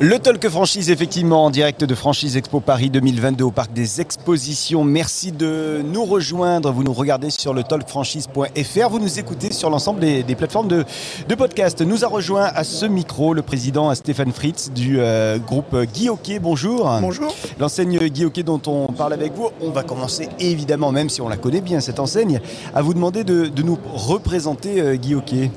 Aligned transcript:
Le 0.00 0.18
Talk 0.18 0.48
Franchise, 0.48 0.90
effectivement, 0.90 1.44
en 1.44 1.50
direct 1.50 1.84
de 1.84 1.94
Franchise 1.94 2.36
Expo 2.36 2.60
Paris 2.60 2.90
2022 2.90 3.44
au 3.44 3.50
Parc 3.50 3.72
des 3.72 4.00
Expositions. 4.00 4.84
Merci 4.84 5.32
de 5.32 5.82
nous 5.84 6.04
rejoindre. 6.04 6.72
Vous 6.72 6.82
nous 6.82 6.92
regardez 6.92 7.30
sur 7.30 7.54
le 7.54 7.62
talkfranchise.fr. 7.62 8.88
Vous 8.90 8.98
nous 8.98 9.18
écoutez 9.18 9.52
sur 9.52 9.70
l'ensemble 9.70 10.00
des, 10.00 10.22
des 10.22 10.34
plateformes 10.34 10.68
de, 10.68 10.84
de, 11.28 11.34
podcast. 11.34 11.82
Nous 11.82 12.04
a 12.04 12.08
rejoint 12.08 12.44
à 12.44 12.64
ce 12.64 12.86
micro 12.86 13.34
le 13.34 13.42
président 13.42 13.94
Stéphane 13.94 14.32
Fritz 14.32 14.70
du 14.70 14.98
euh, 14.98 15.38
groupe 15.38 15.76
Guy 15.94 16.08
Hockey. 16.08 16.38
Bonjour. 16.38 16.90
Bonjour. 17.00 17.34
L'enseigne 17.60 17.98
Guy 17.98 18.24
Hockey 18.24 18.42
dont 18.42 18.62
on 18.66 18.86
parle 18.92 19.12
avec 19.12 19.34
vous. 19.34 19.50
On 19.60 19.70
va 19.70 19.82
commencer 19.82 20.28
évidemment, 20.40 20.90
même 20.90 21.10
si 21.10 21.20
on 21.20 21.28
la 21.28 21.36
connaît 21.36 21.60
bien, 21.60 21.80
cette 21.80 22.00
enseigne, 22.00 22.40
à 22.74 22.82
vous 22.82 22.94
demander 22.94 23.24
de, 23.24 23.46
de 23.46 23.62
nous 23.62 23.78
représenter 23.94 24.80
euh, 24.80 24.96
Guy 24.96 25.14
Hockey. 25.14 25.50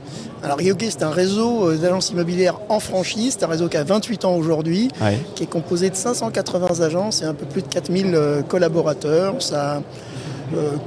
Alors 0.46 0.58
Guy 0.60 0.74
c'est 0.92 1.02
un 1.02 1.10
réseau 1.10 1.70
euh, 1.70 1.76
d'agences 1.76 2.12
immobilières 2.12 2.60
en 2.70 2.80
franchise, 2.80 3.36
c'est 3.40 3.44
un 3.46 3.48
réseau 3.48 3.68
qui 3.68 3.78
a 3.78 3.84
28 3.84 4.26
ans 4.26 4.36
aujourd'hui, 4.36 4.90
Ouais. 5.02 5.18
qui 5.34 5.42
est 5.44 5.48
composé 5.48 5.90
de 5.90 5.96
580 5.96 6.82
agences 6.82 7.24
et 7.24 7.26
un 7.26 7.34
peu 7.34 7.48
plus 7.48 7.64
de 7.64 7.68
4000 7.68 8.14
euh, 8.14 8.42
collaborateurs. 8.44 9.42
Ça 9.42 9.78
a 9.78 9.82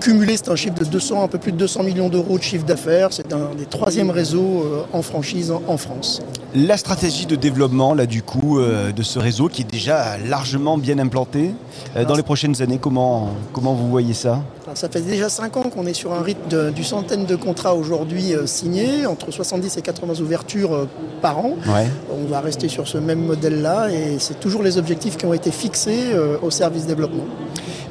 cumulé, 0.01 0.37
c'est 0.37 0.49
un 0.51 0.57
chiffre 0.57 0.75
de 0.79 0.85
200, 0.85 1.23
un 1.25 1.29
peu 1.29 1.39
plus 1.39 1.53
de 1.53 1.57
200 1.57 1.83
millions 1.83 2.09
d'euros 2.09 2.39
de 2.39 2.43
chiffre 2.43 2.65
d'affaires. 2.65 3.09
C'est 3.13 3.33
un 3.33 3.51
des 3.57 3.67
troisièmes 3.67 4.11
réseaux 4.11 4.63
euh, 4.65 4.83
en 4.93 5.03
franchise 5.03 5.51
en, 5.51 5.63
en 5.67 5.77
France. 5.77 6.21
La 6.55 6.77
stratégie 6.79 7.27
de 7.27 7.37
développement 7.37 7.93
là 7.93 8.07
du 8.07 8.23
coup 8.23 8.59
euh, 8.59 8.91
de 8.91 9.03
ce 9.03 9.19
réseau 9.19 9.49
qui 9.49 9.63
est 9.63 9.71
déjà 9.71 10.17
largement 10.19 10.79
bien 10.79 10.99
implanté 10.99 11.51
euh, 11.97 12.05
dans 12.07 12.15
les 12.15 12.23
prochaines 12.23 12.63
années, 12.63 12.79
comment, 12.81 13.29
comment 13.53 13.75
vous 13.75 13.89
voyez 13.89 14.15
ça? 14.15 14.41
Ça 14.75 14.89
fait 14.89 15.01
déjà 15.01 15.29
5 15.29 15.57
ans 15.59 15.63
qu'on 15.65 15.87
est 15.87 15.95
sur 15.95 16.13
un 16.13 16.23
rythme 16.23 16.49
de- 16.49 16.71
du 16.71 16.85
centaine 16.85 17.25
de 17.27 17.37
contrats 17.37 17.75
aujourd'hui 17.75 18.35
euh, 18.35 18.47
signés, 18.47 19.07
entre 19.07 19.31
70 19.31 19.77
et 19.77 19.83
80 19.83 20.21
ouvertures 20.21 20.75
euh, 20.75 20.89
par 21.21 21.39
an. 21.39 21.53
Ouais. 21.67 21.87
On 22.11 22.27
va 22.31 22.41
rester 22.41 22.69
sur 22.69 22.87
ce 22.89 22.97
même 22.99 23.25
modèle-là 23.27 23.89
et 23.91 24.17
c'est 24.19 24.41
toujours 24.41 24.63
les 24.63 24.79
objectifs 24.79 25.17
qui 25.17 25.27
ont 25.27 25.35
été 25.35 25.51
fixés 25.51 26.13
euh, 26.13 26.37
au 26.43 26.51
service 26.51 26.87
développement. 26.87 27.25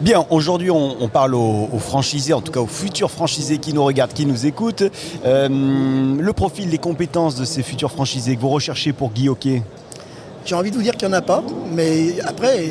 Bien, 0.02 0.26
aujourd'hui 0.30 0.70
on, 0.70 1.02
on 1.02 1.08
parle 1.08 1.34
aux, 1.34 1.70
aux 1.74 1.80
franchisés, 1.80 2.34
en 2.34 2.42
tout 2.42 2.52
cas 2.52 2.60
aux 2.60 2.68
futurs 2.68 3.10
franchisés 3.10 3.58
qui 3.58 3.74
nous 3.74 3.84
regardent, 3.84 4.14
qui 4.14 4.26
nous 4.28 4.46
écoutent. 4.46 4.84
Euh, 5.26 5.50
le 5.50 6.34
profil, 6.34 6.70
les 6.70 6.78
compétences 6.78 7.36
de 7.36 7.46
ces 7.46 7.64
futurs 7.64 7.92
franchisés 7.92 8.36
que 8.36 8.42
vous 8.42 8.50
recherchez 8.50 8.94
pour 8.94 9.12
Guy 9.12 9.28
Hockey? 9.30 9.64
J'ai 10.46 10.56
envie 10.56 10.70
de 10.72 10.76
vous 10.76 10.84
dire 10.84 10.96
qu'il 10.96 11.08
n'y 11.08 11.14
en 11.16 11.18
a 11.18 11.22
pas, 11.22 11.44
mais 11.74 12.22
après, 12.24 12.60
euh, 12.60 12.68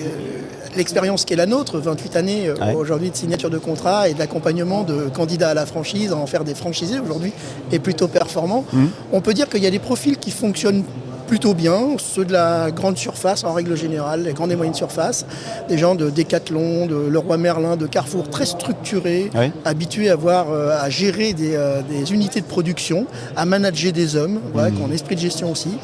l'expérience 0.77 1.25
qui 1.25 1.33
est 1.35 1.37
la 1.37 1.47
nôtre, 1.47 1.79
28 1.79 2.17
années 2.17 2.47
euh, 2.49 2.55
Ouais. 2.55 2.75
aujourd'hui 2.75 3.11
de 3.11 3.17
signature 3.17 3.51
de 3.51 3.59
contrat 3.59 4.09
et 4.09 4.15
d'accompagnement 4.15 4.83
de 4.85 5.09
candidats 5.13 5.51
à 5.51 5.55
la 5.55 5.67
franchise, 5.67 6.13
à 6.13 6.17
en 6.17 6.27
faire 6.27 6.45
des 6.45 6.55
franchisés 6.55 7.01
aujourd'hui, 7.01 7.33
est 7.73 7.81
plutôt 7.81 8.07
performant. 8.09 8.65
Mhm. 8.73 8.89
On 9.13 9.21
peut 9.21 9.35
dire 9.35 9.49
qu'il 9.49 9.63
y 9.63 9.67
a 9.67 9.71
des 9.71 9.79
profils 9.81 10.17
qui 10.17 10.31
fonctionnent 10.31 10.85
plutôt 11.27 11.55
bien, 11.55 11.97
ceux 11.99 12.25
de 12.25 12.33
la 12.33 12.71
grande 12.71 12.97
surface 12.97 13.45
en 13.45 13.53
règle 13.53 13.77
générale, 13.77 14.23
les 14.23 14.33
grandes 14.33 14.53
et 14.53 14.57
moyennes 14.57 14.75
surfaces, 14.75 15.27
des 15.69 15.79
gens 15.79 15.95
de 15.95 16.11
Decathlon, 16.11 16.87
de 16.87 16.97
Leroy 17.09 17.37
Merlin, 17.37 17.77
de 17.77 17.87
Carrefour, 17.87 18.31
très 18.31 18.47
structurés, 18.47 19.31
habitués 19.65 20.11
à, 20.11 20.17
voir, 20.17 20.51
euh, 20.51 20.77
à 20.81 20.89
gérer 20.89 21.33
des, 21.33 21.55
euh, 21.55 21.83
des 21.83 22.13
unités 22.13 22.41
de 22.41 22.47
production, 22.47 23.07
à 23.37 23.45
manager 23.45 23.93
des 23.93 24.17
hommes, 24.17 24.41
voilà, 24.53 24.71
qui 24.71 24.81
ont 24.81 24.87
un 24.87 24.93
esprit 24.93 25.17
de 25.17 25.21
gestion 25.21 25.51
aussi. 25.51 25.79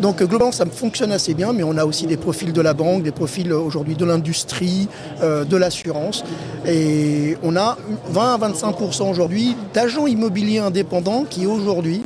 Donc 0.00 0.22
euh, 0.22 0.26
globalement, 0.26 0.52
ça 0.52 0.64
me 0.64 0.70
fonctionne 0.70 1.12
assez 1.12 1.34
bien, 1.34 1.52
mais 1.52 1.62
on 1.62 1.76
a 1.76 1.84
aussi 1.84 2.06
des 2.06 2.16
profils 2.16 2.52
de 2.52 2.60
la 2.60 2.74
banque, 2.74 3.02
des 3.02 3.10
profils 3.10 3.52
aujourd'hui 3.52 3.96
de 3.96 4.04
l'industrie, 4.04 4.88
euh, 5.22 5.44
de 5.44 5.56
l'assurance. 5.56 6.24
Et 6.66 7.36
on 7.42 7.56
a 7.56 7.76
20 8.10 8.34
à 8.34 8.48
25% 8.48 9.10
aujourd'hui 9.10 9.56
d'agents 9.74 10.06
immobiliers 10.06 10.58
indépendants 10.58 11.24
qui 11.28 11.46
aujourd'hui 11.46 12.02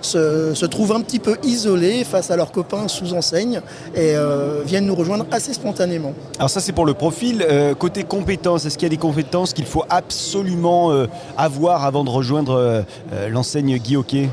se, 0.00 0.66
trouvent 0.66 0.92
un 0.92 1.00
petit 1.00 1.18
peu 1.18 1.36
isolés 1.42 2.04
face 2.04 2.30
à 2.30 2.36
leurs 2.36 2.52
copains 2.52 2.88
sous 2.88 3.14
enseigne 3.14 3.60
et 3.94 4.14
euh, 4.14 4.62
viennent 4.64 4.86
nous 4.86 4.94
rejoindre 4.94 5.26
assez 5.30 5.52
spontanément. 5.52 6.12
Alors 6.38 6.50
ça 6.50 6.60
c'est 6.60 6.72
pour 6.72 6.86
le 6.86 6.94
profil. 6.94 7.44
Euh, 7.48 7.74
côté 7.74 8.04
compétences, 8.04 8.64
est-ce 8.64 8.76
qu'il 8.76 8.86
y 8.86 8.90
a 8.90 8.94
des 8.94 8.96
compétences 8.96 9.52
qu'il 9.52 9.66
faut 9.66 9.84
absolument 9.88 10.92
euh, 10.92 11.06
avoir 11.36 11.84
avant 11.84 12.04
de 12.04 12.10
rejoindre 12.10 12.84
l'enseigne 13.28 13.78
Guy 13.78 13.96
Hockey? 13.96 14.28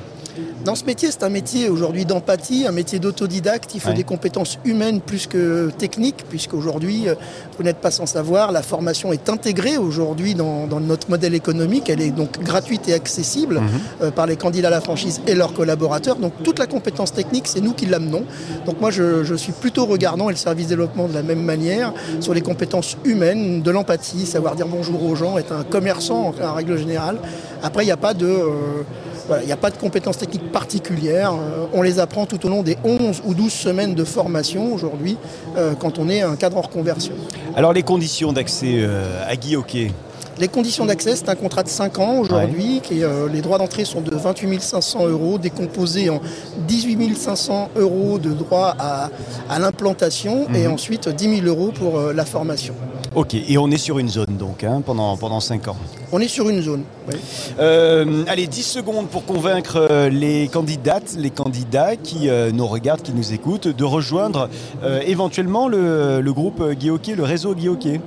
Dans 0.65 0.73
ce 0.73 0.83
métier, 0.83 1.11
c'est 1.11 1.21
un 1.21 1.29
métier 1.29 1.69
aujourd'hui 1.69 2.05
d'empathie, 2.05 2.65
un 2.67 2.71
métier 2.71 2.97
d'autodidacte. 2.97 3.75
Il 3.75 3.79
faut 3.79 3.89
Ouais. 3.89 3.93
des 3.93 4.03
compétences 4.03 4.57
humaines 4.65 4.99
plus 4.99 5.27
que 5.27 5.69
techniques, 5.77 6.25
puisqu'aujourd'hui, 6.27 7.07
euh, 7.07 7.13
vous 7.55 7.63
n'êtes 7.63 7.77
pas 7.77 7.91
sans 7.91 8.07
savoir, 8.07 8.51
la 8.51 8.63
formation 8.63 9.13
est 9.13 9.29
intégrée 9.29 9.77
aujourd'hui 9.77 10.33
dans, 10.33 10.65
dans 10.65 10.79
notre 10.79 11.07
modèle 11.11 11.35
économique. 11.35 11.87
Elle 11.87 12.01
est 12.01 12.09
donc 12.09 12.41
gratuite 12.41 12.89
et 12.89 12.95
accessible 12.95 13.61
euh, 14.01 14.09
par 14.09 14.25
les 14.25 14.37
candidats 14.37 14.69
à 14.69 14.71
la 14.71 14.81
franchise 14.81 15.21
et 15.27 15.35
leurs 15.35 15.53
collaborateurs. 15.53 16.15
Donc 16.15 16.33
toute 16.43 16.57
la 16.57 16.65
compétence 16.65 17.13
technique, 17.13 17.45
c'est 17.47 17.61
nous 17.61 17.73
qui 17.73 17.85
l'amenons. 17.85 18.23
Donc 18.65 18.81
moi, 18.81 18.89
je, 18.89 19.23
je 19.23 19.35
suis 19.35 19.51
plutôt 19.53 19.85
regardant, 19.85 20.29
et 20.29 20.33
le 20.33 20.37
service 20.37 20.65
développement 20.65 21.07
de 21.07 21.13
la 21.13 21.21
même 21.21 21.43
manière, 21.43 21.93
sur 22.21 22.33
les 22.33 22.41
compétences 22.41 22.97
humaines, 23.05 23.61
de 23.61 23.69
l'empathie, 23.69 24.25
savoir 24.25 24.55
dire 24.55 24.67
bonjour 24.67 25.03
aux 25.05 25.15
gens, 25.15 25.37
être 25.37 25.53
un 25.53 25.63
commerçant 25.63 26.33
en, 26.41 26.43
en 26.43 26.53
règle 26.55 26.75
générale. 26.75 27.17
Après, 27.61 27.83
il 27.83 27.85
n'y 27.85 27.91
a 27.91 27.97
pas 27.97 28.15
de... 28.15 28.25
euh, 28.25 28.81
voilà, 29.27 29.43
il 29.43 29.45
n'y 29.47 29.51
a 29.51 29.57
pas 29.57 29.71
de 29.71 29.77
compétences 29.77 30.17
techniques 30.17 30.51
particulières. 30.51 31.33
Euh, 31.33 31.65
on 31.73 31.81
les 31.81 31.99
apprend 31.99 32.25
tout 32.25 32.45
au 32.45 32.49
long 32.49 32.63
des 32.63 32.77
11 32.83 33.21
ou 33.25 33.33
12 33.33 33.51
semaines 33.51 33.95
de 33.95 34.03
formation 34.03 34.73
aujourd'hui 34.73 35.17
euh, 35.57 35.73
quand 35.79 35.97
on 35.99 36.09
est 36.09 36.21
un 36.21 36.35
cadre 36.35 36.57
en 36.57 36.61
reconversion. 36.61 37.13
Alors 37.55 37.73
les 37.73 37.83
conditions 37.83 38.33
d'accès 38.33 38.75
euh, 38.79 39.23
à 39.27 39.35
Guy 39.35 39.55
Hockey 39.55 39.91
Les 40.39 40.47
conditions 40.47 40.85
d'accès, 40.85 41.15
c'est 41.15 41.29
un 41.29 41.35
contrat 41.35 41.63
de 41.63 41.69
5 41.69 41.97
ans 41.99 42.17
aujourd'hui. 42.19 42.81
qui, 42.83 43.03
euh, 43.03 43.27
les 43.31 43.41
droits 43.41 43.57
d'entrée 43.57 43.85
sont 43.85 44.01
de 44.01 44.13
28 44.15 44.61
500 44.61 45.07
euros, 45.07 45.37
décomposés 45.37 46.09
en 46.09 46.19
18 46.67 47.15
500 47.17 47.69
euros 47.77 48.19
de 48.19 48.31
droits 48.31 48.75
à, 48.77 49.09
à 49.49 49.59
l'implantation 49.59 50.47
et 50.53 50.67
ensuite 50.67 51.07
10 51.09 51.37
000 51.41 51.47
euros 51.47 51.71
pour 51.73 51.97
euh, 51.97 52.13
la 52.13 52.25
formation. 52.25 52.73
Ok, 53.15 53.33
et 53.33 53.57
on 53.57 53.71
est 53.71 53.77
sur 53.77 53.97
une 53.97 54.09
zone 54.09 54.35
donc 54.37 54.65
hein, 54.65 54.81
pendant, 54.85 55.15
pendant 55.15 55.39
5 55.39 55.69
ans. 55.69 55.77
On 56.11 56.19
est 56.19 56.27
sur 56.27 56.49
une 56.49 56.61
zone. 56.61 56.83
oui. 57.07 57.15
Euh, 57.59 58.25
allez, 58.27 58.45
10 58.45 58.61
secondes 58.61 59.07
pour 59.07 59.25
convaincre 59.25 59.87
euh, 59.89 60.09
les 60.09 60.49
candidates, 60.49 61.15
les 61.17 61.29
candidats 61.29 61.95
qui 61.95 62.27
euh, 62.27 62.51
nous 62.51 62.67
regardent, 62.67 63.01
qui 63.01 63.13
nous 63.13 63.31
écoutent, 63.31 63.69
de 63.69 63.83
rejoindre 63.85 64.49
euh, 64.83 64.99
éventuellement 65.07 65.69
le, 65.69 66.19
le 66.19 66.33
groupe 66.33 66.61
Guy 66.73 66.89
Hockey, 66.89 67.15
le 67.15 67.23
réseau 67.23 67.55
Guy 67.55 67.69
Hockey. 67.69 68.01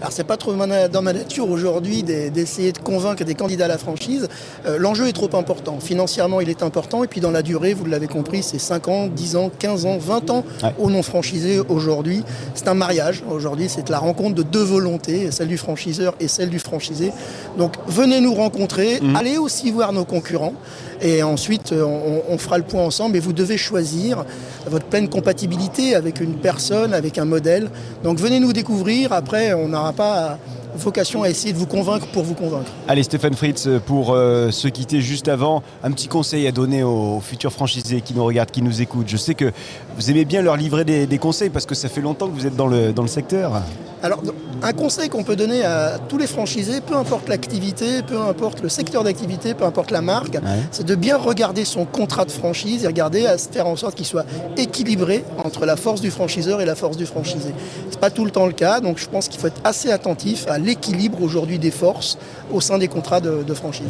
Alors 0.00 0.12
c'est 0.12 0.24
pas 0.24 0.36
trop 0.36 0.52
dans 0.54 1.02
ma 1.02 1.12
nature 1.12 1.50
aujourd'hui 1.50 2.02
d'e- 2.02 2.30
d'essayer 2.30 2.72
de 2.72 2.78
convaincre 2.78 3.22
des 3.24 3.34
candidats 3.34 3.66
à 3.66 3.68
la 3.68 3.78
franchise. 3.78 4.28
Euh, 4.66 4.78
L'enjeu 4.78 5.08
est 5.08 5.12
trop 5.12 5.28
important. 5.36 5.78
Financièrement, 5.78 6.40
il 6.40 6.48
est 6.48 6.62
important. 6.62 7.04
Et 7.04 7.06
puis 7.06 7.20
dans 7.20 7.30
la 7.30 7.42
durée, 7.42 7.74
vous 7.74 7.84
l'avez 7.84 8.06
compris, 8.06 8.42
c'est 8.42 8.58
5 8.58 8.88
ans, 8.88 9.06
10 9.08 9.36
ans, 9.36 9.50
15 9.58 9.84
ans, 9.86 9.98
20 9.98 10.30
ans 10.30 10.44
Ouais. 10.62 10.70
aux 10.78 10.90
non-franchisés 10.90 11.60
aujourd'hui. 11.68 12.22
C'est 12.54 12.68
un 12.68 12.74
mariage. 12.74 13.22
Aujourd'hui, 13.30 13.68
c'est 13.68 13.88
la 13.90 13.98
rencontre 13.98 14.34
de 14.36 14.42
deux 14.42 14.62
volontés, 14.62 15.30
celle 15.30 15.48
du 15.48 15.58
franchiseur 15.58 16.14
et 16.18 16.28
celle 16.28 16.48
du 16.50 16.58
franchisé. 16.58 17.12
Donc 17.58 17.74
venez 17.86 18.20
nous 18.20 18.34
rencontrer. 18.34 19.00
Allez 19.14 19.36
aussi 19.38 19.70
voir 19.70 19.92
nos 19.92 20.04
concurrents. 20.04 20.54
Et 21.02 21.22
ensuite, 21.22 21.72
on, 21.72 22.22
on 22.28 22.36
fera 22.38 22.58
le 22.58 22.64
point 22.64 22.82
ensemble. 22.82 23.16
Et 23.16 23.20
vous 23.20 23.32
devez 23.32 23.56
choisir 23.56 24.24
votre 24.66 24.84
pleine 24.86 25.08
compatibilité 25.08 25.94
avec 25.94 26.20
une 26.20 26.34
personne, 26.34 26.92
avec 26.94 27.16
un 27.18 27.24
modèle. 27.24 27.70
Donc 28.04 28.18
venez 28.18 28.38
nous 28.40 28.52
découvrir. 28.52 29.12
Après, 29.12 29.54
on 29.54 29.72
pas 29.92 30.38
vocation 30.76 31.22
à 31.22 31.28
essayer 31.28 31.52
de 31.52 31.58
vous 31.58 31.66
convaincre 31.66 32.06
pour 32.08 32.22
vous 32.22 32.34
convaincre. 32.34 32.70
Allez, 32.88 33.02
Stéphane 33.02 33.34
Fritz, 33.34 33.68
pour 33.86 34.12
euh, 34.12 34.50
se 34.50 34.68
quitter 34.68 35.00
juste 35.00 35.28
avant, 35.28 35.62
un 35.82 35.90
petit 35.90 36.08
conseil 36.08 36.46
à 36.46 36.52
donner 36.52 36.82
aux 36.82 37.20
futurs 37.20 37.52
franchisés 37.52 38.00
qui 38.00 38.14
nous 38.14 38.24
regardent, 38.24 38.50
qui 38.50 38.62
nous 38.62 38.80
écoutent. 38.80 39.08
Je 39.08 39.16
sais 39.16 39.34
que 39.34 39.52
vous 39.96 40.10
aimez 40.10 40.24
bien 40.24 40.42
leur 40.42 40.56
livrer 40.56 40.84
des, 40.84 41.06
des 41.06 41.18
conseils 41.18 41.50
parce 41.50 41.66
que 41.66 41.74
ça 41.74 41.88
fait 41.88 42.00
longtemps 42.00 42.28
que 42.28 42.34
vous 42.34 42.46
êtes 42.46 42.56
dans 42.56 42.66
le, 42.66 42.92
dans 42.92 43.02
le 43.02 43.08
secteur. 43.08 43.62
Alors, 44.02 44.22
un 44.62 44.72
conseil 44.72 45.08
qu'on 45.08 45.24
peut 45.24 45.36
donner 45.36 45.62
à 45.64 45.98
tous 46.08 46.16
les 46.16 46.26
franchisés, 46.26 46.80
peu 46.80 46.96
importe 46.96 47.28
l'activité, 47.28 48.02
peu 48.02 48.18
importe 48.18 48.62
le 48.62 48.68
secteur 48.68 49.04
d'activité, 49.04 49.54
peu 49.54 49.64
importe 49.64 49.90
la 49.90 50.00
marque, 50.00 50.38
c'est 50.70 50.86
de 50.86 50.94
bien 50.94 51.16
regarder 51.16 51.64
son 51.64 51.84
contrat 51.84 52.24
de 52.24 52.30
franchise 52.30 52.84
et 52.84 52.86
regarder 52.86 53.26
à 53.26 53.36
se 53.36 53.48
faire 53.48 53.66
en 53.66 53.76
sorte 53.76 53.94
qu'il 53.94 54.06
soit 54.06 54.24
équilibré 54.56 55.24
entre 55.44 55.66
la 55.66 55.76
force 55.76 56.00
du 56.00 56.10
franchiseur 56.10 56.60
et 56.60 56.64
la 56.64 56.74
force 56.74 56.96
du 56.96 57.06
franchisé. 57.06 57.52
C'est 57.90 58.00
pas 58.00 58.10
tout 58.10 58.24
le 58.24 58.30
temps 58.30 58.46
le 58.46 58.52
cas, 58.52 58.80
donc 58.80 58.98
je 58.98 59.08
pense 59.08 59.28
qu'il 59.28 59.40
faut 59.40 59.48
être 59.48 59.60
assez 59.64 59.90
attentif 59.90 60.46
à 60.48 60.58
l'équilibre 60.58 61.22
aujourd'hui 61.22 61.58
des 61.58 61.70
forces 61.70 62.16
au 62.52 62.60
sein 62.60 62.78
des 62.78 62.88
contrats 62.88 63.20
de, 63.20 63.42
de 63.42 63.54
franchise. 63.54 63.88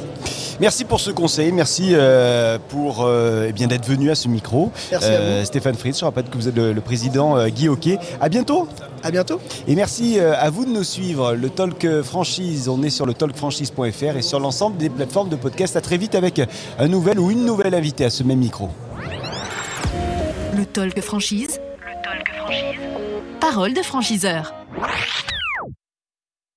Merci 0.61 0.85
pour 0.85 1.01
ce 1.01 1.11
conseil, 1.11 1.53
merci 1.53 1.93
euh, 1.95 2.59
pour 2.69 3.05
euh, 3.07 3.47
eh 3.49 3.53
bien 3.53 3.67
d'être 3.67 3.87
venu 3.87 4.11
à 4.11 4.15
ce 4.15 4.29
micro. 4.29 4.71
Merci 4.91 5.09
à 5.11 5.39
vous. 5.41 5.45
Stéphane 5.47 5.75
Fritz, 5.75 5.99
je 5.99 6.05
rappelle 6.05 6.25
que 6.25 6.37
vous 6.37 6.49
êtes 6.49 6.55
le, 6.55 6.75
le 6.75 6.81
président 6.83 7.39
euh, 7.39 7.49
Guy 7.49 7.69
Hockey. 7.69 7.99
À 8.21 8.29
bientôt 8.29 8.69
À 9.03 9.11
bientôt. 9.11 9.41
et 9.67 9.75
merci 9.75 10.19
euh, 10.21 10.35
à 10.39 10.51
vous 10.51 10.67
de 10.67 10.71
nous 10.71 10.85
suivre. 10.85 11.33
Le 11.35 11.49
Talk 11.49 12.03
Franchise, 12.03 12.69
on 12.69 12.83
est 12.83 12.91
sur 12.91 13.07
le 13.07 13.15
talkfranchise.fr 13.15 14.17
et 14.19 14.23
sur 14.23 14.39
l'ensemble 14.39 14.77
des 14.77 14.91
plateformes 14.91 15.31
de 15.31 15.37
podcast. 15.37 15.77
À 15.77 15.81
très 15.81 15.97
vite 15.97 16.15
avec 16.15 16.43
un 16.79 16.89
nouvel 16.89 17.19
ou 17.19 17.31
une 17.31 17.47
nouvelle 17.47 17.75
invitée 17.75 18.05
à 18.05 18.11
ce 18.11 18.23
même 18.23 18.41
micro. 18.41 18.69
Le 20.55 20.67
talk 20.67 21.01
franchise. 21.01 21.59
Le 21.81 22.03
talk 22.03 22.29
franchise. 22.37 22.81
Parole 23.41 23.73
de 23.73 23.83
franchiseur. 23.83 24.53